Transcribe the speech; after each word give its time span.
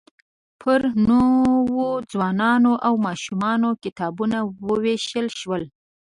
پر 0.61 0.81
نوو 1.09 1.87
ځوانانو 2.11 2.73
او 2.87 2.93
ماشومانو 3.07 3.69
کتابونه 3.83 4.37
ووېشل 4.67 5.27
شول. 5.39 5.63